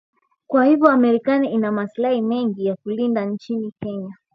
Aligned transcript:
kwa 0.47 0.65
hivyo 0.65 0.97
Marekani 0.97 1.53
ina 1.53 1.71
maslahi 1.71 2.21
mengi 2.21 2.65
ya 2.65 2.75
kulinda 2.75 3.25
nchini 3.25 3.73
Kenya 3.81 4.17